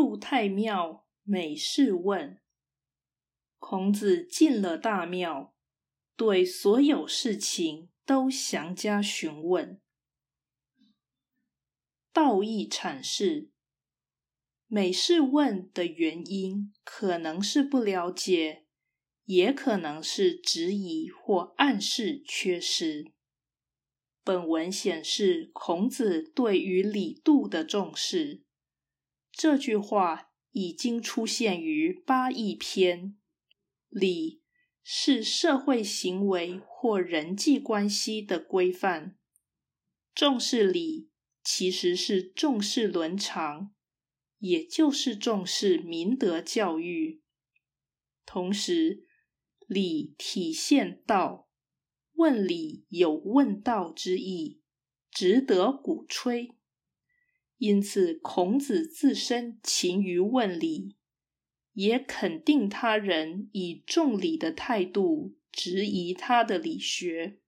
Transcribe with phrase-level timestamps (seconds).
[0.00, 2.40] 入太庙，每事问。
[3.58, 5.54] 孔子进了大庙，
[6.16, 9.78] 对所有事情都详加询问。
[12.14, 13.50] 道义阐释：
[14.66, 18.64] 每事问的原因，可能是不了解，
[19.26, 23.12] 也可能是质疑或暗示缺失。
[24.24, 28.44] 本文显示孔子对于礼度的重视。
[29.32, 33.16] 这句话已经出现于八义篇。
[33.88, 34.42] 礼
[34.82, 39.16] 是社会行为或人际关系的规范。
[40.14, 41.10] 重视礼，
[41.42, 43.72] 其实是重视伦常，
[44.38, 47.22] 也就是重视民德教育。
[48.26, 49.06] 同时，
[49.66, 51.48] 礼体现道。
[52.14, 54.60] 问礼有问道之意，
[55.10, 56.50] 值得鼓吹。
[57.60, 60.96] 因此，孔子自身勤于问礼，
[61.74, 67.38] 也肯定他人以重礼的态度质疑他的理学。